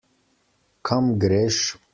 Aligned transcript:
Kam 0.91 1.13
greš? 1.25 1.63